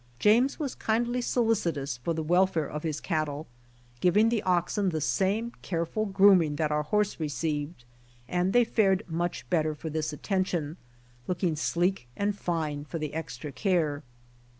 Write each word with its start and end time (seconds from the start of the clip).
James 0.17 0.57
was 0.59 0.73
kindly 0.73 1.21
solicitous 1.21 1.97
for 1.97 2.15
the 2.15 2.23
welfare 2.23 2.65
of 2.67 2.81
his 2.81 2.99
cattle, 2.99 3.45
giving 3.99 4.29
the 4.29 4.41
oxen 4.41 4.89
the 4.89 4.99
same 4.99 5.51
careful 5.61 6.07
grooming 6.07 6.55
that 6.55 6.71
our 6.71 6.81
horse 6.81 7.19
received, 7.19 7.85
and 8.27 8.51
they 8.51 8.63
fared 8.63 9.03
much 9.07 9.47
better 9.51 9.75
for 9.75 9.91
this 9.91 10.11
attention, 10.11 10.75
looking 11.27 11.55
sleek 11.55 12.07
and 12.17 12.35
fine 12.35 12.83
for 12.83 12.97
the 12.97 13.13
extra 13.13 13.51
care. 13.51 14.01